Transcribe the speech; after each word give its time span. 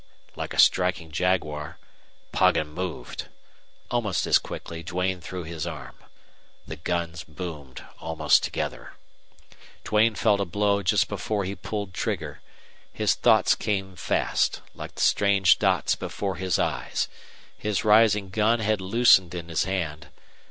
Like 0.35 0.55
a 0.55 0.59
striking 0.59 1.11
jaguar 1.11 1.77
Poggin 2.31 2.69
moved. 2.69 3.27
Almost 3.91 4.25
as 4.25 4.39
quickly 4.39 4.81
Duane 4.81 5.21
threw 5.21 5.43
his 5.43 5.67
arm. 5.67 5.93
The 6.65 6.75
guns 6.77 7.23
boomed 7.23 7.85
almost 7.99 8.41
together. 8.43 8.93
Duane 9.83 10.15
felt 10.15 10.39
a 10.39 10.45
blow 10.45 10.81
just 10.81 11.07
before 11.07 11.43
he 11.45 11.53
pulled 11.53 11.93
trigger. 11.93 12.41
His 12.91 13.13
thoughts 13.13 13.53
came 13.53 13.95
fast, 13.95 14.61
like 14.73 14.95
the 14.95 15.01
strange 15.01 15.59
dots 15.59 15.93
before 15.93 16.37
his 16.37 16.57
eyes. 16.57 17.07
His 17.55 17.83
rising 17.85 18.31
gun 18.31 18.59
had 18.59 18.81
loosened 18.81 19.35
in 19.35 19.49
his 19.49 19.65
hand. 19.65 20.07